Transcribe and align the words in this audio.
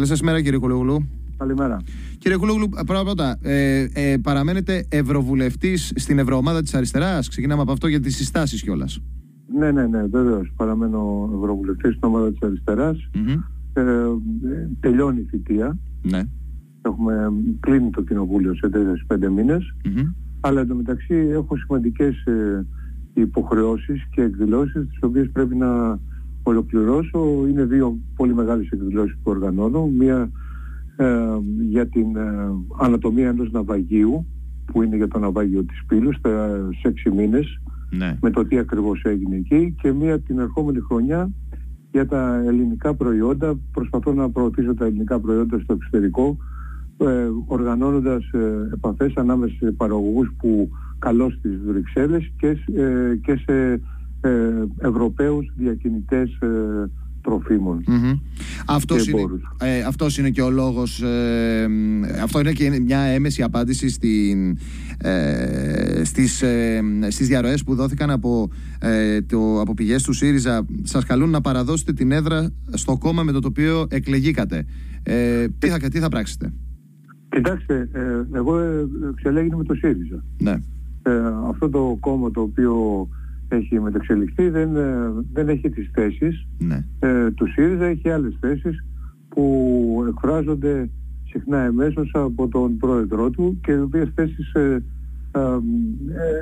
Καλή 0.00 0.12
σας 0.12 0.22
μέρα, 0.22 0.40
κύριε 0.40 0.58
Κουλόγλου. 0.58 1.08
Καλημέρα. 1.36 1.76
Κύριε 2.18 2.36
Κουλόγλου, 2.36 2.68
πρώτα 2.86 3.04
πρώτα, 3.04 3.38
ε, 3.42 3.86
ε, 3.92 4.16
παραμένετε 4.22 4.86
ευρωβουλευτής 4.88 5.92
στην 5.94 6.18
Ευρωομάδα 6.18 6.62
της 6.62 6.74
Αριστεράς. 6.74 7.28
Ξεκινάμε 7.28 7.62
από 7.62 7.72
αυτό 7.72 7.86
για 7.86 8.00
τις 8.00 8.16
συστάσεις 8.16 8.62
κιόλας. 8.62 9.00
Ναι, 9.58 9.70
ναι, 9.70 9.86
ναι, 9.86 10.02
βεβαίως. 10.02 10.52
Παραμένω 10.56 11.30
ευρωβουλευτής 11.36 11.94
στην 11.94 12.08
ομάδα 12.08 12.30
της 12.30 12.40
αριστερα 12.42 12.96
Ε, 13.72 13.82
τελειώνει 14.80 15.20
η 15.20 15.26
θητεία. 15.30 15.78
Ναι. 16.02 16.22
Έχουμε 16.82 17.32
κλείνει 17.60 17.90
το 17.90 18.02
κοινοβούλιο 18.02 18.54
σε 18.54 18.68
4-5 18.68 19.28
μήνες. 19.30 19.74
Mm-hmm. 19.84 20.14
Αλλά 20.40 20.60
εντωμεταξύ 20.60 21.14
έχω 21.14 21.56
σημαντικές 21.56 22.24
ε, 22.24 22.66
υποχρεώσεις 23.14 24.06
και 24.10 24.22
εκδηλώσεις 24.22 24.88
τις 24.88 24.98
οποίες 25.02 25.30
πρέπει 25.32 25.56
να 25.56 25.98
ολοκληρώσω. 26.50 27.46
Είναι 27.48 27.64
δύο 27.64 27.98
πολύ 28.16 28.34
μεγάλες 28.34 28.68
εκδηλώσεις 28.70 29.16
που 29.22 29.30
οργανώνω. 29.30 29.86
Μία 29.86 30.30
ε, 30.96 31.06
για 31.68 31.86
την 31.86 32.16
ε, 32.16 32.22
ανατομία 32.78 33.28
ενός 33.28 33.50
ναυαγίου 33.50 34.26
που 34.72 34.82
είναι 34.82 34.96
για 34.96 35.08
το 35.08 35.18
ναυάγιο 35.18 35.64
της 35.64 35.84
Πύλου 35.86 36.12
σε 36.80 36.88
έξι 36.88 37.10
μήνες 37.10 37.60
Ναι. 37.90 38.18
με 38.20 38.30
το 38.30 38.44
τι 38.44 38.58
ακριβώς 38.58 39.02
έγινε 39.04 39.36
εκεί 39.36 39.74
και 39.82 39.92
μία 39.92 40.20
την 40.20 40.38
ερχόμενη 40.38 40.80
χρονιά 40.80 41.30
για 41.90 42.06
τα 42.06 42.42
ελληνικά 42.46 42.94
προϊόντα 42.94 43.58
προσπαθώ 43.72 44.12
να 44.12 44.30
προωθήσω 44.30 44.74
τα 44.74 44.84
ελληνικά 44.84 45.20
προϊόντα 45.20 45.58
στο 45.58 45.72
εξωτερικό 45.72 46.36
ε, 46.96 47.28
οργανώνοντας 47.46 48.30
ε, 48.32 48.70
επαφές 48.74 49.12
ανάμεσα 49.16 49.54
σε 49.58 49.72
παραγωγούς 49.72 50.32
που 50.38 50.70
καλώ 50.98 51.30
στις 51.30 51.60
Βρυξέλλες 51.66 52.32
και, 52.36 52.48
ε, 52.74 53.16
και 53.22 53.36
σε 53.36 53.80
ε, 54.20 54.30
Ευρωπαίους 54.78 55.52
διακινητές 55.56 56.30
ε, 56.40 56.48
τροφίμων. 57.22 57.84
Mm-hmm. 57.86 58.20
Αυτός, 58.66 59.04
Και 59.04 59.10
είναι, 59.10 59.20
πόρους. 59.20 59.42
ε, 59.60 59.82
αυτός 59.82 60.18
είναι 60.18 60.30
και 60.30 60.42
ο 60.42 60.50
λόγος, 60.50 61.02
ε, 61.02 61.68
αυτό 62.22 62.40
είναι 62.40 62.52
και 62.52 62.80
μια 62.84 62.98
έμεση 62.98 63.42
απάντηση 63.42 63.88
στην, 63.88 64.58
ε, 64.98 66.04
στις, 66.04 66.42
ε, 66.42 66.82
στις 67.08 67.28
διαρροές 67.28 67.64
που 67.64 67.74
δόθηκαν 67.74 68.10
από, 68.10 68.48
ε, 68.80 69.20
το, 69.22 69.60
από 69.60 69.74
πηγές 69.74 70.02
του 70.02 70.12
ΣΥΡΙΖΑ. 70.12 70.66
Σας 70.82 71.04
καλούν 71.04 71.30
να 71.30 71.40
παραδώσετε 71.40 71.92
την 71.92 72.12
έδρα 72.12 72.52
στο 72.70 72.98
κόμμα 72.98 73.22
με 73.22 73.32
το 73.32 73.40
οποίο 73.44 73.86
εκλεγήκατε. 73.90 74.64
Ε, 75.02 75.46
τι, 75.58 75.68
θα, 75.68 75.78
τι 75.78 75.98
θα 75.98 76.08
πράξετε; 76.08 76.52
Κοιτάξτε, 77.28 77.88
ε, 77.92 78.36
εγώ 78.36 78.58
ε, 78.58 78.86
εξελέγηνα 79.10 79.56
με 79.56 79.64
το 79.64 79.74
ΣΥΡΙΖΑ. 79.74 80.24
Ναι. 80.38 80.60
Ε, 81.02 81.10
αυτό 81.48 81.68
το 81.68 81.96
κόμμα 82.00 82.30
το 82.30 82.40
οποίο 82.40 83.08
έχει 83.50 83.80
μετεξελιχθεί, 83.80 84.48
δεν, 84.48 84.76
ε, 84.76 85.12
δεν 85.32 85.48
έχει 85.48 85.70
τις 85.70 85.90
θέσεις 85.92 86.46
ναι. 86.58 86.84
ε, 86.98 87.30
του 87.30 87.46
ΣΥΡΙΖΑ, 87.46 87.84
έχει 87.84 88.10
άλλες 88.10 88.36
θέσεις 88.40 88.84
που 89.28 90.04
εκφράζονται 90.08 90.90
συχνά 91.24 91.58
εμέσως 91.58 92.10
από 92.14 92.48
τον 92.48 92.76
πρόεδρό 92.76 93.30
του 93.30 93.58
και 93.62 93.72
οι 93.72 93.80
οποίες 93.80 94.12
θέσεις 94.14 94.52
ε, 94.52 94.82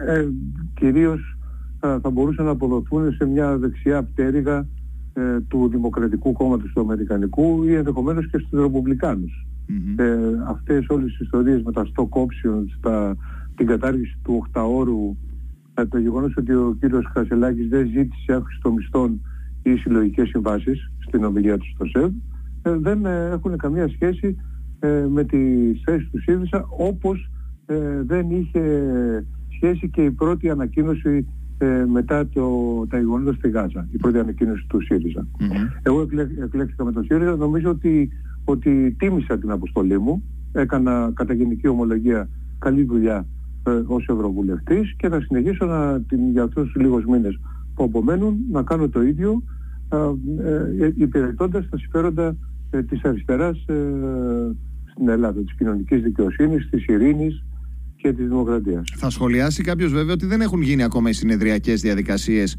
ε 0.07 0.29
κυρίως 0.75 1.37
θα 1.81 2.11
μπορούσαν 2.13 2.45
να 2.45 2.51
αποδοθούν 2.51 3.13
σε 3.13 3.27
μια 3.27 3.59
δεξιά 3.59 4.03
πτέρυγα 4.03 4.67
του 5.49 5.69
Δημοκρατικού 5.69 6.33
Κόμματος 6.33 6.73
του 6.75 6.81
Αμερικανικού 6.81 7.65
ή 7.65 7.75
ενδεχομένως 7.75 8.31
και 8.31 8.39
στους 8.39 8.61
Ρεπουμπλικάνους. 8.61 9.47
Mm-hmm. 9.69 10.03
Αυτές 10.49 10.89
όλες 10.89 11.11
τις 11.11 11.21
ιστορίες 11.21 11.63
με 11.63 11.73
τα 11.73 11.85
στόκ 11.85 12.15
options, 12.15 12.91
την 13.57 13.67
κατάργηση 13.67 14.19
του 14.23 14.47
8ωρου 14.53 15.17
το 15.87 15.99
γεγονός 15.99 16.37
ότι 16.37 16.53
ο 16.55 16.77
κύριος 16.81 17.11
Χασελάκης 17.13 17.69
δεν 17.69 17.87
ζήτησε 17.87 18.33
αύξηση 18.33 18.61
των 18.63 18.73
μισθών 18.73 19.21
ή 19.63 19.77
συλλογικές 19.77 20.29
συμβάσεις 20.29 20.91
στην 20.99 21.25
ομιλία 21.25 21.59
του 21.59 21.67
στο 21.75 21.85
ΣΕΒ 21.85 22.13
ε, 22.63 22.77
δεν 22.77 23.05
ε, 23.05 23.29
έχουν 23.33 23.57
καμία 23.57 23.89
σχέση 23.89 24.37
ε, 24.79 25.07
με 25.11 25.25
τη 25.25 25.39
θέση 25.85 26.09
του 26.13 26.21
ΣΥΡΙΖΑ 26.21 26.67
όπως 26.69 27.31
δεν 28.05 28.31
είχε 28.31 28.63
σχέση 29.57 29.89
και 29.91 30.05
η 30.05 30.11
πρώτη 30.11 30.51
ανακοίνωση 30.51 31.27
μετά 31.89 32.29
το, 32.29 32.47
τα 32.89 32.99
γεγονότα 32.99 33.33
στη 33.33 33.51
Γάζα, 33.51 33.89
η 33.91 33.97
πρώτη 33.97 34.19
ανακοίνωση 34.19 34.67
του 34.69 34.83
ΣΥΡΙΖΑ. 34.83 35.27
Εγώ 35.83 36.09
εκλέξτηκα 36.43 36.85
με 36.85 36.93
τον 36.93 37.05
ΣΥΡΙΖΑ, 37.05 37.37
νομίζω 37.37 37.71
ότι, 37.71 38.11
ότι 38.45 38.97
τίμησα 38.99 39.39
την 39.39 39.51
αποστολή 39.51 39.99
μου, 39.99 40.23
έκανα 40.53 41.11
κατά 41.15 41.33
γενική 41.33 41.69
ομολογία 41.69 42.29
καλή 42.59 42.85
δουλειά 42.85 43.27
ως 43.87 44.07
Ευρωβουλευτής 44.09 44.95
και 44.97 45.09
θα 45.09 45.21
συνεχίσω 45.21 45.67
να, 45.67 46.01
την, 46.01 46.31
για 46.31 46.43
αυτούς 46.43 46.73
τους 46.73 46.83
λίγους 46.83 47.05
μήνες 47.05 47.41
που 47.75 47.85
απομένουν 47.85 48.37
να 48.51 48.63
κάνω 48.63 48.89
το 48.89 49.03
ίδιο 49.03 49.43
ε, 49.93 49.97
ε, 50.85 50.93
υπηρετώντας 50.97 51.69
τα 51.69 51.79
συμφέροντα 51.79 52.37
ε, 52.71 52.83
της 52.83 53.05
αριστεράς 53.05 53.57
ε, 53.67 53.75
στην 54.91 55.09
Ελλάδα, 55.09 55.41
της 55.41 55.55
κοινωνικής 55.55 56.03
δικαιοσύνης, 56.03 56.69
της 56.71 56.85
ειρήνης 56.87 57.43
και 57.97 58.13
της 58.13 58.29
δημοκρατίας. 58.29 58.93
Θα 58.97 59.11
σχολιάσει 59.11 59.63
κάποιος 59.63 59.93
βέβαια 59.93 60.13
ότι 60.13 60.27
δεν 60.27 60.41
έχουν 60.41 60.63
γίνει 60.63 60.83
ακόμα 60.83 61.09
οι 61.09 61.13
συνεδριακές 61.13 61.81
διαδικασίες 61.81 62.57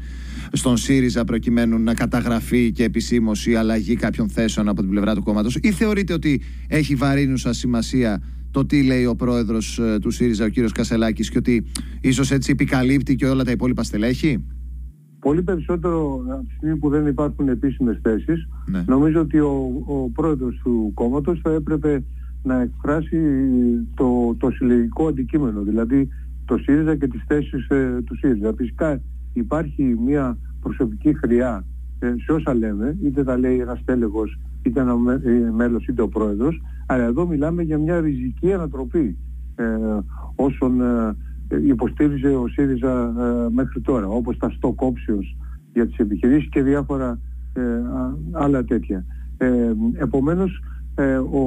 στον 0.52 0.76
ΣΥΡΙΖΑ 0.76 1.24
προκειμένου 1.24 1.78
να 1.78 1.94
καταγραφεί 1.94 2.72
και 2.72 2.84
επισήμως 2.84 3.46
η 3.46 3.54
αλλαγή 3.54 3.94
κάποιων 3.94 4.28
θέσεων 4.28 4.68
από 4.68 4.80
την 4.80 4.90
πλευρά 4.90 5.14
του 5.14 5.22
κόμματος, 5.22 5.56
ή 5.62 5.70
θεωρείτε 5.70 6.12
ότι 6.12 6.42
έχει 6.68 6.94
βαρύνουσα 6.94 7.52
σημασία 7.52 8.22
το 8.50 8.66
τι 8.66 8.82
λέει 8.82 9.04
ο 9.04 9.14
πρόεδρος 9.16 9.80
του 10.00 10.10
ΣΥΡΙΖΑ, 10.10 10.44
ο 10.44 10.48
κύριος 10.48 10.72
Κασελάκης, 10.72 11.30
και 11.30 11.38
ότι 11.38 11.64
ίσως 12.00 12.30
έτσι 12.30 12.50
επικαλύπτει 12.52 13.14
και 13.14 13.26
όλα 13.26 13.44
τα 13.44 13.50
υπόλοιπα 13.50 13.82
στελέχη; 13.82 14.44
Πολύ 15.20 15.42
περισσότερο 15.42 16.24
από 16.30 16.44
τη 16.48 16.54
στιγμή 16.54 16.76
που 16.76 16.88
δεν 16.88 17.06
υπάρχουν 17.06 17.48
επίσημες 17.48 17.98
θέσεις 18.02 18.48
Ναι. 18.66 18.84
Νομίζω 18.86 19.20
ότι 19.20 19.38
ο, 19.38 19.82
ο 19.86 20.10
πρόεδρος 20.10 20.60
του 20.62 20.90
κόμματος 20.94 21.40
θα 21.42 21.50
έπρεπε 21.50 22.04
να 22.42 22.60
εκφράσει 22.60 23.18
το, 23.94 24.34
το 24.38 24.50
συλλογικό 24.50 25.06
αντικείμενο, 25.06 25.62
δηλαδή 25.62 26.08
το 26.44 26.58
ΣΥΡΙΖΑ 26.58 26.96
και 26.96 27.06
τις 27.06 27.22
θέσεις 27.26 27.68
ε, 27.68 28.02
του 28.04 28.16
ΣΥΡΙΖΑ. 28.16 28.52
Φυσικά 28.56 29.00
υπάρχει 29.32 29.96
μια 30.06 30.38
προσωπική 30.60 31.14
χρειά 31.14 31.64
ε, 31.98 32.14
σε 32.24 32.32
όσα 32.32 32.54
λέμε, 32.54 32.96
είτε 33.02 33.24
τα 33.24 33.38
λέει 33.38 33.58
ένας 33.58 33.82
τέλεγος, 33.84 34.38
είτε 34.62 34.80
ένα 34.80 34.96
μέ- 34.96 35.26
ε, 35.26 35.50
μέλος, 35.56 35.86
είτε 35.86 36.02
ο 36.02 36.08
πρόεδρος, 36.08 36.60
αλλά 36.90 37.04
εδώ 37.04 37.26
μιλάμε 37.26 37.62
για 37.62 37.78
μια 37.78 38.00
ριζική 38.00 38.52
ανατροπή 38.52 39.16
ε, 39.54 39.64
όσων 40.34 40.80
ε, 40.80 41.16
υποστήριζε 41.66 42.28
ο 42.28 42.48
ΣΥΡΙΖΑ 42.48 43.02
ε, 43.18 43.50
μέχρι 43.52 43.80
τώρα, 43.80 44.06
όπως 44.06 44.36
τα 44.38 44.52
stock 44.60 44.74
options 44.74 45.36
για 45.72 45.86
τις 45.86 45.96
επιχειρήσεις 45.98 46.48
και 46.48 46.62
διάφορα 46.62 47.18
ε, 47.52 47.60
α- 47.62 48.16
άλλα 48.32 48.64
τέτοια. 48.64 49.04
Ε, 49.38 49.72
επομένως, 49.94 50.62
ε, 50.94 51.16
ο, 51.16 51.40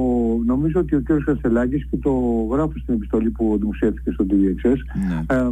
νομίζω 0.46 0.80
ότι 0.80 0.94
ο 0.94 1.02
κ. 1.02 1.22
Καστελάκης 1.24 1.86
και 1.90 1.96
το 1.96 2.10
γράφω 2.50 2.78
στην 2.78 2.94
επιστολή 2.94 3.30
που 3.30 3.56
δημοσιεύτηκε 3.60 4.10
στο 4.10 4.26
TVXS 4.30 4.76
Ναι. 5.08 5.36
ε, 5.36 5.48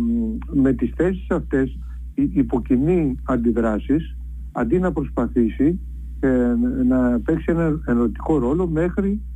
με 0.53 0.73
τις 0.73 0.93
θέσεις 0.97 1.27
αυτές 1.31 1.79
υ- 2.15 2.37
υποκινεί 2.37 3.15
αντιδράσεις 3.25 4.17
αντί 4.53 4.79
να 4.79 4.93
προσπαθήσει 4.93 5.81
ε, 6.21 6.55
να 6.89 7.21
παίξει 7.25 7.45
ένα 7.49 7.81
ενωτικό 7.87 8.39
ρόλο 8.39 8.67
μέχρι 8.69 9.11
ε, 9.11 9.32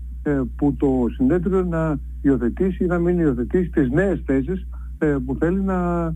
που 0.56 0.75
το 0.78 1.06
συνέδριο 1.16 1.62
να 1.64 1.98
υιοθετήσει 2.22 2.84
ή 2.84 2.87
να 2.87 2.98
μην 2.98 3.19
υιοθετήσει 3.19 3.70
τις 3.70 3.91
νέες 3.91 4.22
θέσεις 4.26 4.66
ε, 4.98 5.16
που 5.26 5.37
θέλει 5.38 5.60
να, 5.60 6.06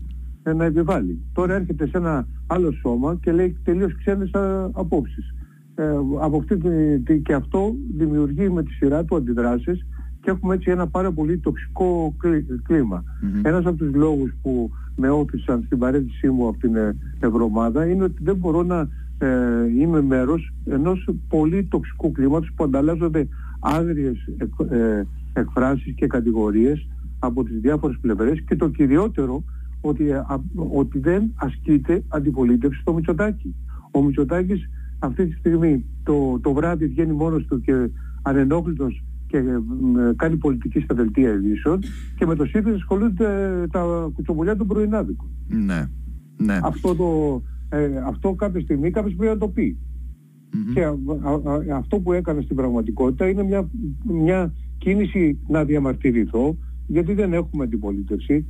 ε, 0.43 0.53
να 0.53 0.65
επιβάλλει. 0.65 1.19
Τώρα 1.33 1.53
έρχεται 1.55 1.87
σε 1.87 1.97
ένα 1.97 2.27
άλλο 2.47 2.71
σώμα 2.71 3.17
και 3.21 3.31
λέει 3.31 3.57
τελείως 3.63 3.95
ξένες 3.97 4.33
α, 4.33 4.69
απόψεις. 4.73 5.35
Ε, 5.75 5.83
από 6.21 6.37
αυτή 6.37 6.57
τη- 6.57 6.99
τη- 6.99 7.19
και 7.19 7.33
αυτό 7.33 7.75
δημιουργεί 7.97 8.49
με 8.49 8.63
τη 8.63 8.71
σειρά 8.71 9.05
του 9.05 9.15
αντιδράσεις 9.15 9.85
και 10.21 10.29
έχουμε 10.29 10.53
έτσι 10.53 10.71
ένα 10.71 10.87
πάρα 10.87 11.11
πολύ 11.11 11.37
τοξικό 11.37 12.15
κλί- 12.17 12.61
κλίμα. 12.63 13.03
Μμμ. 13.21 13.39
Ένας 13.45 13.65
από 13.65 13.77
τους 13.77 13.93
λόγους 13.93 14.33
που 14.41 14.71
με 14.95 15.09
όθησαν 15.09 15.63
στην 15.65 15.77
παρέτησή 15.77 16.29
μου 16.29 16.47
από 16.47 16.57
την 16.57 16.75
ε, 16.75 16.95
Ευρωομάδα 17.19 17.85
είναι 17.85 18.03
ότι 18.03 18.23
δεν 18.23 18.35
μπορώ 18.35 18.63
να 18.63 18.87
ε, 19.17 19.27
είμαι 19.79 20.01
μέρος 20.01 20.53
ενός 20.65 21.09
πολύ 21.27 21.63
τοξικού 21.69 22.11
κλίματος 22.11 22.51
που 22.55 22.63
ανταλλάζονται 22.63 23.27
άγριες 23.61 24.17
εκ- 24.37 24.71
ε, 24.71 25.03
εκφράσεις 25.33 25.93
και 25.95 26.07
κατηγορίες 26.07 26.87
από 27.19 27.43
τις 27.43 27.59
διάφορες 27.59 27.97
πλευρές 28.01 28.43
και 28.47 28.55
το 28.55 28.69
κυριότερο 28.69 29.43
ότι, 29.81 30.09
ε, 30.09 30.15
α- 30.15 30.43
ότι 30.73 30.99
δεν 30.99 31.31
ασκείται 31.35 32.03
αντιπολίτευση 32.07 32.79
στο 32.81 32.93
Μητσοτάκη. 32.93 33.55
Ο 33.91 34.03
Μητσοτάκης 34.03 34.69
αυτή 34.99 35.27
τη 35.27 35.35
στιγμή 35.35 35.85
το, 36.03 36.39
το 36.41 36.53
βράδυ 36.53 36.85
βγαίνει 36.87 37.13
μόνος 37.13 37.45
του 37.45 37.61
και 37.61 37.89
ανενόχλητος 38.21 39.03
και 39.27 39.37
ε, 39.37 39.59
μ, 39.81 39.97
ε, 39.99 40.13
κάνει 40.15 40.35
πολιτική 40.37 40.79
στα 40.79 40.95
δελτία 40.95 41.31
ειδήσεων 41.33 41.79
και 42.17 42.25
με 42.25 42.35
το 42.35 42.45
ΣΥΡΙΖΑ 42.45 42.75
ασχολούνται 42.75 43.61
ε, 43.63 43.67
τα 43.67 44.09
κουτσομπολιά 44.13 44.55
των 44.55 44.67
πρωινάδικων. 44.67 45.29
Ναι. 45.47 45.85
Ναι. 46.37 46.59
Αυτό, 46.63 46.95
το, 46.95 47.41
ε, 47.69 47.89
αυτό 48.07 48.33
κάποια 48.33 48.61
στιγμή 48.61 48.91
κάποιος 48.91 49.15
πρέπει 49.15 49.33
να 49.33 49.39
το 49.39 49.47
πει. 49.47 49.77
Μμμ. 50.53 50.73
Και 50.73 50.83
α- 50.83 50.97
α- 51.21 51.51
α- 51.51 51.77
αυτό 51.77 51.99
που 51.99 52.13
έκανα 52.13 52.41
στην 52.41 52.55
πραγματικότητα 52.55 53.29
είναι 53.29 53.43
μια, 53.43 53.69
μια 54.03 54.53
κίνηση 54.77 55.39
να 55.47 55.63
διαμαρτυρηθώ 55.63 56.57
γιατί 56.87 57.13
δεν 57.13 57.33
έχουμε 57.33 57.63
αντιπολίτευση 57.63 58.45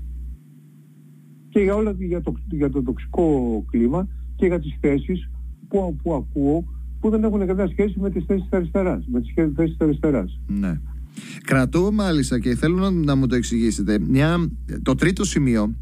και 1.50 1.60
για, 1.60 1.76
όλα, 1.76 1.96
για, 1.98 2.22
το, 2.22 2.34
για 2.50 2.70
το 2.70 2.84
τοξικό 2.84 3.66
κλίμα 3.72 4.08
και 4.36 4.46
για 4.46 4.60
τις 4.60 4.78
θέσεις 4.80 5.30
που, 5.68 5.96
που 6.04 6.14
ακούω 6.14 6.66
που 7.00 7.10
δεν 7.10 7.24
έχουν 7.24 7.48
καμιά 7.48 7.68
σχέση 7.68 8.00
με 8.00 8.10
τις 8.10 8.24
θέσεις 8.26 8.44
της 8.44 8.52
αριστεράς, 8.52 9.06
με 9.08 9.22
τις 9.22 9.34
θέσεις 9.36 9.78
της 9.78 9.86
αριστεράς. 9.88 10.40
Ναι. 10.48 10.80
Κρατώ 11.44 11.92
μάλιστα 11.92 12.40
και 12.40 12.56
θέλω 12.56 12.78
να, 12.78 12.92
να 12.92 13.16
μου 13.16 13.28
το 13.28 13.36
εξηγήσετε 13.36 14.00
μια, 14.00 14.50
το 14.84 14.96
τρίτο 14.96 15.24
σημείο 15.26 15.76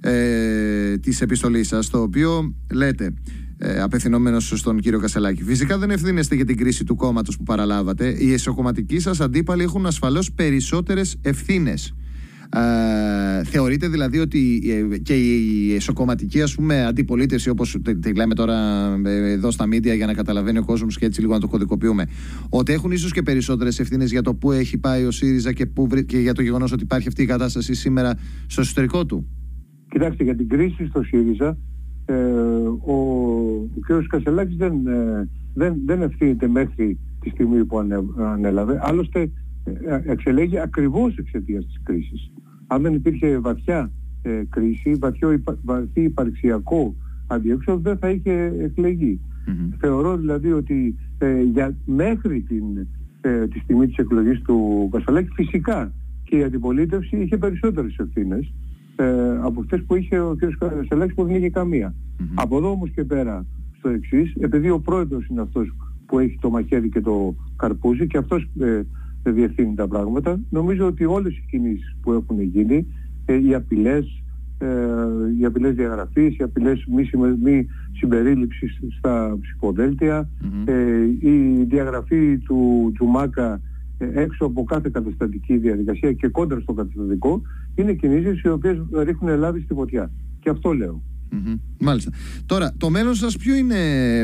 ε, 0.00 0.98
της 0.98 1.20
επιστολής 1.20 1.68
σας 1.68 1.90
το 1.90 2.02
οποίο 2.02 2.54
λέτε 2.72 3.14
ε, 3.58 3.80
απευθυνόμενος 3.80 4.52
στον 4.56 4.80
κύριο 4.80 4.98
Κασελάκη. 4.98 5.42
Φυσικά 5.42 5.78
δεν 5.78 5.90
ευθύνεστε 5.90 6.34
για 6.34 6.44
την 6.44 6.56
κρίση 6.56 6.84
του 6.84 6.96
κόμματος 6.96 7.36
που 7.36 7.42
παραλάβατε. 7.42 8.16
Οι 8.18 8.32
εσωκομματικοί 8.32 8.98
σας 8.98 9.20
αντίπαλοι 9.20 9.62
έχουν 9.62 9.86
ασφαλώς 9.86 10.32
περισσότερες 10.32 11.16
ευθύνες. 11.22 11.94
Ε, 12.50 13.44
θεωρείτε 13.44 13.88
δηλαδή 13.88 14.18
ότι 14.18 14.62
ε, 14.92 14.98
και 14.98 15.14
η 15.14 15.74
εσωκομματική 15.74 16.42
ας 16.42 16.54
πούμε 16.54 16.84
αντιπολίτευση 16.86 17.48
όπως 17.48 17.76
τη 18.00 18.14
λέμε 18.14 18.34
τώρα 18.34 18.56
ε, 19.04 19.30
εδώ 19.30 19.50
στα 19.50 19.66
μίντια 19.66 19.94
για 19.94 20.06
να 20.06 20.14
καταλαβαίνει 20.14 20.58
ο 20.58 20.64
κόσμος 20.64 20.98
και 20.98 21.04
έτσι 21.04 21.20
λίγο 21.20 21.32
να 21.32 21.40
το 21.40 21.48
κωδικοποιούμε 21.48 22.06
ότι 22.48 22.72
έχουν 22.72 22.90
ίσως 22.90 23.12
και 23.12 23.22
περισσότερες 23.22 23.80
ευθύνες 23.80 24.10
για 24.10 24.22
το 24.22 24.34
που 24.34 24.52
έχει 24.52 24.78
πάει 24.78 25.04
ο 25.04 25.10
ΣΥΡΙΖΑ 25.10 25.52
και, 25.52 25.66
που, 25.66 25.88
και 26.06 26.18
για 26.18 26.34
το 26.34 26.42
γεγονός 26.42 26.72
ότι 26.72 26.82
υπάρχει 26.82 27.08
αυτή 27.08 27.22
η 27.22 27.26
κατάσταση 27.26 27.74
σήμερα 27.74 28.14
στο 28.46 28.60
εσωτερικό 28.60 29.06
του; 29.06 29.26
Κοιτάξτε 29.88 30.24
για 30.24 30.36
την 30.36 30.48
κρίση 30.48 30.86
στο 30.86 31.02
ΣΥΡΙΖΑ 31.02 31.58
ε, 32.08 32.14
ο, 32.84 32.94
ο 32.94 33.68
κ. 33.80 34.06
Κασελάκης 34.08 34.56
δεν, 34.56 34.82
δεν, 35.54 35.74
δεν 35.86 36.02
ευθύνεται 36.02 36.48
μέχρι 36.48 36.98
τη 37.20 37.28
στιγμή 37.28 37.64
που 37.64 37.78
ανέλαβε. 38.18 38.80
Άλλωστε 38.82 39.30
εξελέγει 40.06 40.58
ακριβώς 40.58 41.16
εξαιτίας 41.16 41.66
της 41.66 41.80
κρίσης. 41.82 42.30
Αν 42.66 42.82
δεν 42.82 42.94
υπήρχε 42.94 43.38
βαθιά 43.38 43.90
ε, 44.22 44.42
κρίση, 44.48 44.94
βαθιό, 44.94 45.42
βαθύ 45.64 46.02
υπαρξιακό 46.02 46.94
αντιέξοδο 47.26 47.78
δεν 47.78 47.98
θα 47.98 48.10
είχε 48.10 48.52
Θεωρώ 49.78 50.16
δηλαδή 50.16 50.52
ότι 50.52 50.96
ε, 51.18 51.42
για, 51.42 51.76
μέχρι 51.84 52.40
την, 52.40 52.64
ε, 53.20 53.46
τη 53.46 53.58
στιγμή 53.58 53.86
της 53.86 53.96
εκλογής 53.96 54.42
του 54.42 54.88
Κασαλάκη 54.92 55.28
φυσικά 55.34 55.92
και 56.24 56.36
η 56.36 56.42
αντιπολίτευση 56.42 57.16
είχε 57.16 57.36
περισσότερες 57.36 57.96
ευθύνες. 57.96 58.46
ε, 58.46 58.67
από 59.42 59.60
αυτές 59.60 59.82
που 59.86 59.94
είχε 59.94 60.18
ο 60.18 60.36
κ. 60.38 60.58
Κασαλάκης 60.58 61.14
που 61.14 61.24
δεν 61.24 61.34
είχε 61.36 61.50
Από 62.34 62.56
εδώ 62.56 62.70
όμως 62.70 62.90
και 62.90 63.04
πέρα 63.04 63.46
στο 63.78 63.88
εξής, 63.88 64.34
επειδή 64.40 64.70
ο 64.70 64.80
πρόεδρος 64.80 65.26
είναι 65.26 65.40
αυτός 65.40 65.74
που 66.06 66.18
έχει 66.18 66.38
το 66.40 66.50
μαχαίρι 66.50 66.88
και 66.88 67.00
το 67.00 67.34
καρπούζι 67.56 68.06
και 68.06 68.18
αυτός 68.18 68.48
διευθύνει 69.22 69.74
τα 69.74 69.88
πράγματα. 69.88 70.40
Νομίζω 70.50 70.86
ότι 70.86 71.04
όλες 71.04 71.36
οι 71.36 71.44
κινήσεις 71.50 71.96
που 72.02 72.12
έχουν 72.12 72.40
γίνει, 72.40 72.86
ε, 73.24 73.46
οι 73.46 73.54
απειλές, 73.54 74.22
ε, 74.58 74.66
οι 75.38 75.44
απειλές 75.44 75.74
διαγραφής, 75.74 76.36
οι 76.36 76.42
απειλές 76.42 76.84
μη, 76.86 77.10
μη 77.42 77.66
συμπερίληψης 77.92 78.78
στα 78.98 79.38
ψηφοδελτια 79.40 80.28
ε, 80.64 81.02
η 81.20 81.64
διαγραφή 81.68 82.38
του 82.38 82.90
Τζουμάκα 82.94 83.60
έξω 83.98 84.44
από 84.44 84.64
κάθε 84.64 84.88
καταστατική 84.92 85.56
διαδικασία 85.56 86.12
και 86.12 86.28
κόντρα 86.28 86.60
στο 86.60 86.72
καταστατικό, 86.72 87.42
είναι 87.74 87.92
κινήσεις 87.92 88.42
οι 88.42 88.48
οποίες 88.48 88.76
ρίχνουν 88.92 89.30
Ελλάδα 89.30 89.58
στη 89.64 89.74
φωτιά. 89.74 90.10
Και 90.40 90.50
αυτό 90.50 90.72
λέω. 90.72 91.02
Μάλιστα. 91.78 92.10
Τώρα, 92.46 92.72
το 92.76 92.90
μέλλον 92.90 93.14
σας 93.14 93.36
ποιο 93.36 93.54
είναι 93.54 93.76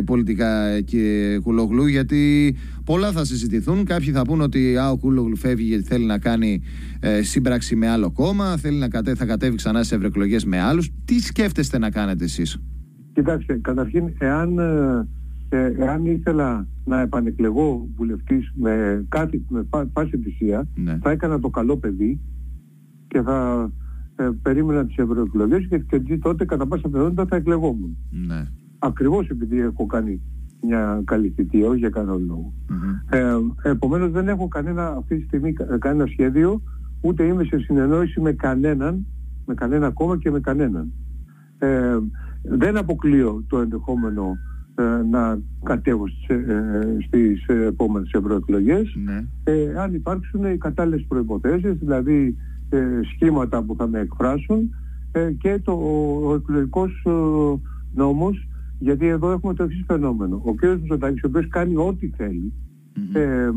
πολιτικά, 0.02 0.80
κύριε 0.80 1.38
Κουλογλού, 1.38 1.86
γιατί 1.86 2.56
πολλά 2.84 3.12
θα 3.12 3.24
συζητηθούν. 3.24 3.84
Κάποιοι 3.84 4.12
θα 4.12 4.22
πούν 4.22 4.40
ότι 4.40 4.76
α, 4.76 4.90
ο 4.90 4.96
Κουλογλού 4.96 5.36
φεύγει 5.36 5.64
γιατί 5.64 5.84
θέλει 5.84 6.04
να 6.04 6.18
κάνει 6.18 6.62
ε, 7.00 7.22
σύμπραξη 7.22 7.76
με 7.76 7.88
άλλο 7.88 8.10
κόμμα, 8.10 8.56
θέλει 8.56 8.78
να 8.78 8.88
κατέ, 8.88 9.14
θα 9.14 9.26
κατέβει 9.26 9.56
ξανά 9.56 9.82
σε 9.82 9.94
ευρωεκλογές 9.94 10.44
με 10.44 10.60
άλλους. 10.60 10.90
Τι 11.04 11.20
σκέφτεστε 11.20 11.78
να 11.78 11.90
κάνετε 11.90 12.24
εσείς; 12.24 12.58
Κοιτάξτε, 13.12 13.58
καταρχήν, 13.62 14.12
εάν, 14.18 14.58
ε, 14.58 15.08
ε, 15.54 15.74
εάν 15.78 16.04
ήθελα 16.06 16.66
να 16.84 17.00
επανεκλεγώ 17.00 17.88
βουλευτής 17.96 18.52
με, 18.54 19.04
κάτι, 19.08 19.44
με 19.48 19.66
πάση 19.92 20.18
θυσία, 20.18 20.68
ναι. 20.74 20.98
θα 21.02 21.10
έκανα 21.10 21.40
το 21.40 21.50
καλό 21.50 21.76
παιδί 21.76 22.20
και 23.08 23.22
θα 23.22 23.70
ε, 24.16 24.28
περίμενα 24.42 24.86
τις 24.86 24.96
ευρωεκλογές 24.96 25.66
και, 25.68 25.78
και 25.78 26.18
τότε 26.18 26.44
κατά 26.44 26.66
πάσα 26.66 26.88
πιθανότητα 26.88 27.26
θα 27.26 27.36
εκλεγόμουν. 27.36 27.96
Ναι. 28.26 28.46
Ακριβώς 28.78 29.28
επειδή 29.28 29.60
έχω 29.60 29.86
κάνει 29.86 30.20
μια 30.62 31.02
καλή 31.04 31.32
θητεία, 31.36 31.68
όχι 31.68 31.78
για 31.78 31.90
κανένα 31.90 32.16
λόγο. 32.16 32.52
Mm-hmm. 32.68 33.16
Ε, 33.16 33.36
επομένως 33.62 34.10
δεν 34.10 34.28
έχω 34.28 34.48
κανένα 34.48 34.88
αυτή 34.88 35.16
τη 35.16 35.24
στιγμή 35.24 35.52
κανένα 35.52 36.06
σχέδιο, 36.06 36.62
ούτε 37.00 37.24
είμαι 37.24 37.44
σε 37.44 37.58
συνεννόηση 37.58 38.20
με 38.20 38.32
κανέναν, 38.32 39.06
με 39.46 39.54
κανένα 39.54 39.90
κόμμα 39.90 40.18
και 40.18 40.30
με 40.30 40.40
κανέναν. 40.40 40.92
Ε, 41.58 41.98
δεν 42.42 42.76
αποκλείω 42.76 43.44
το 43.48 43.58
ενδεχόμενο 43.58 44.22
ε, 44.30 44.53
να 45.10 45.38
κατέβω 45.62 46.08
στις, 46.08 46.28
ε, 46.28 46.96
στις 47.06 47.46
επόμενες 47.46 48.10
ευρωεκλογές 48.12 48.94
ναι. 49.04 49.24
ε, 49.44 49.78
αν 49.78 49.94
υπάρξουν 49.94 50.44
οι 50.44 50.58
κατάλληλες 50.58 51.04
προϋποθέσεις, 51.08 51.72
δηλαδή 51.78 52.36
ε, 52.68 53.00
σχήματα 53.14 53.62
που 53.62 53.74
θα 53.78 53.86
με 53.86 54.00
εκφράσουν 54.00 54.74
ε, 55.12 55.32
και 55.32 55.60
το, 55.64 55.72
ο 56.24 56.34
εκλογικός 56.34 57.02
ε, 57.06 57.10
νόμος 57.94 58.48
γιατί 58.78 59.06
εδώ 59.06 59.30
έχουμε 59.30 59.54
το 59.54 59.62
εξής 59.62 59.84
φαινόμενο. 59.86 60.42
Ο 60.44 60.54
κ. 60.54 60.64
Μητσοτάκης, 60.64 61.22
ο 61.22 61.26
οποίος 61.26 61.48
κάνει 61.48 61.76
ό,τι 61.76 62.10
θέλει, 62.16 62.52
ε, 63.12 63.50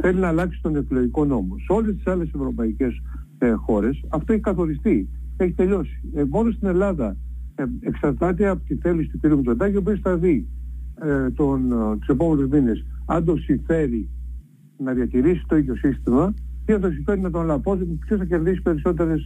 θέλει 0.00 0.18
να 0.18 0.28
αλλάξει 0.28 0.60
τον 0.62 0.76
εκλογικό 0.76 1.24
νόμο. 1.24 1.54
Σε 1.58 1.72
όλες 1.72 1.94
τις 1.94 2.06
άλλες 2.06 2.28
ευρωπαϊκές 2.34 3.02
ε, 3.38 3.52
χώρες 3.52 4.04
αυτό 4.08 4.32
έχει 4.32 4.42
καθοριστεί, 4.42 5.08
έχει 5.36 5.52
τελειώσει. 5.52 6.00
Ε, 6.14 6.24
μόνο 6.28 6.50
στην 6.50 6.68
Ελλάδα 6.68 7.06
ε, 7.08 7.16
εξαρτάται 7.80 8.48
από 8.48 8.62
τη 8.66 8.74
θέληση 8.74 9.08
του 9.08 9.18
κ. 9.20 9.32
Μητσοτάκη, 9.32 9.76
ο 9.76 9.78
οποίος 9.78 10.00
θα 10.00 10.16
δει 10.16 10.46
ε, 11.02 11.30
τον, 11.30 11.68
τους 11.98 12.08
επόμενους 12.08 12.48
μήνες 12.48 12.84
αν 13.06 13.24
το 13.24 13.36
συμφέρει 13.36 14.08
να 14.78 14.92
διατηρήσει 14.92 15.44
το 15.46 15.56
ίδιο 15.56 15.76
σύστημα 15.76 16.34
ποιο 16.64 16.78
θα 16.78 16.90
συμφέρει 16.90 17.20
να 17.20 17.30
τον 17.30 17.42
αναπόσουν, 17.42 17.98
ποιος 17.98 18.18
θα 18.18 18.24
κερδίσει 18.24 18.62
περισσότερες 18.62 19.24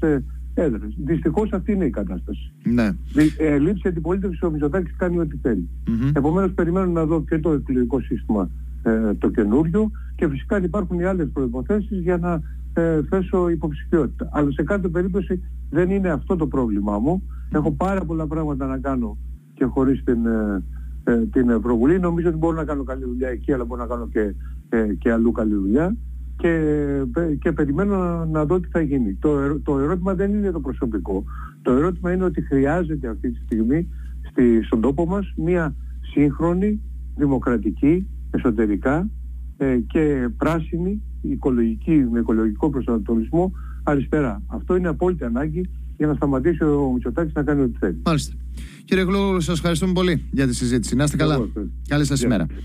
έδρες. 0.54 0.94
Δυστυχώς 1.04 1.52
αυτή 1.52 1.72
είναι 1.72 1.84
η 1.84 1.90
κατάσταση. 1.90 2.52
Ναι. 2.62 2.90
Ε, 3.38 3.58
λήψη 3.58 3.88
αντιπολίτευση 3.88 4.44
ο 4.44 4.50
Μητσοτάκης 4.50 4.96
κάνει 4.96 5.18
ό,τι 5.18 5.36
θέλει. 5.42 5.68
Mm-hmm. 5.86 6.10
Επομένως, 6.14 6.52
περιμένω 6.52 6.86
να 6.86 7.04
δω 7.04 7.24
και 7.24 7.38
το 7.38 7.52
εκλογικό 7.52 8.00
σύστημα 8.00 8.50
ε, 8.82 9.14
το 9.14 9.30
καινούριο 9.30 9.90
και 10.16 10.28
φυσικά 10.28 10.62
υπάρχουν 10.62 10.98
οι 10.98 11.04
άλλες 11.04 11.28
προποθέσει 11.32 11.94
για 11.94 12.16
να 12.16 12.40
ε, 12.72 13.00
θέσω 13.08 13.48
υποψηφιότητα. 13.48 14.28
Αλλά 14.32 14.50
σε 14.50 14.62
κάθε 14.62 14.88
περίπτωση 14.88 15.42
δεν 15.70 15.90
είναι 15.90 16.10
αυτό 16.10 16.36
το 16.36 16.46
πρόβλημά 16.46 16.98
μου. 16.98 17.22
Έχω 17.52 17.72
πάρα 17.72 18.04
πολλά 18.04 18.26
πράγματα 18.26 18.66
να 18.66 18.78
κάνω 18.78 19.18
και 19.54 19.64
χωρίς 19.64 20.04
την, 20.04 20.26
ε, 20.26 20.62
ε, 21.04 21.26
την 21.26 21.60
προβουλή. 21.60 21.98
Νομίζω 21.98 22.28
ότι 22.28 22.38
μπορώ 22.38 22.56
να 22.56 22.64
κάνω 22.64 22.82
καλή 22.82 23.04
δουλειά 23.04 23.28
εκεί, 23.28 23.52
αλλά 23.52 23.64
μπορώ 23.64 23.80
να 23.80 23.88
κάνω 23.88 24.08
και, 24.08 24.34
ε, 24.68 24.94
και 24.98 25.12
αλλού 25.12 25.32
καλή 25.32 25.54
δουλειά 25.54 25.96
και, 26.40 26.84
και 27.40 27.52
περιμένω 27.52 28.24
να 28.24 28.44
δω 28.44 28.60
τι 28.60 28.68
θα 28.68 28.80
γίνει. 28.80 29.14
Το, 29.14 29.60
το 29.60 29.78
ερώτημα 29.78 30.14
δεν 30.14 30.34
είναι 30.34 30.50
το 30.50 30.60
προσωπικό. 30.60 31.24
Το 31.62 31.72
ερώτημα 31.72 32.12
είναι 32.12 32.24
ότι 32.24 32.42
χρειάζεται 32.42 33.08
αυτή 33.08 33.30
τη 33.30 33.40
στιγμή 33.44 33.88
στη, 34.30 34.62
στον 34.62 34.80
τόπο 34.80 35.06
μας 35.06 35.32
μια 35.36 35.74
σύγχρονη, 36.12 36.80
δημοκρατική, 37.16 38.06
εσωτερικά 38.30 39.08
ε, 39.56 39.76
και 39.76 40.28
πράσινη, 40.36 41.02
οικολογική, 41.20 42.06
με 42.10 42.18
οικολογικό 42.18 42.70
προσανατολισμό 42.70 43.52
αριστερά. 43.82 44.42
Αυτό 44.46 44.76
είναι 44.76 44.88
απόλυτη 44.88 45.24
ανάγκη 45.24 45.68
για 45.96 46.06
να 46.06 46.14
σταματήσει 46.14 46.64
ο 46.64 46.90
Μητσοτάκης 46.94 47.32
να 47.32 47.42
κάνει 47.42 47.62
ό,τι 47.62 47.78
θέλει. 47.78 48.00
Μάλιστα. 48.04 48.34
Κύριε 48.84 49.04
Γλου, 49.04 49.40
σας 49.40 49.56
ευχαριστούμε 49.56 49.92
πολύ 49.92 50.24
για 50.30 50.46
τη 50.46 50.54
συζήτηση. 50.54 50.96
Να 50.96 51.04
είστε 51.04 51.16
καλά. 51.16 51.48
Καλή 51.88 52.04
σας 52.04 52.22
ημέρα. 52.22 52.46